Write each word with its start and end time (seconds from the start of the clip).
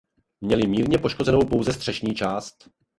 Měli 0.41 0.67
mírně 0.67 0.97
poškozenou 0.97 1.39
pouze 1.41 1.73
střešní 1.73 2.15
část. 2.15 2.69